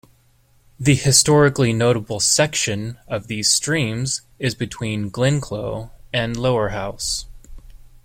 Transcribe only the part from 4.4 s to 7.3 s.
between Ginclough and Lowerhouse.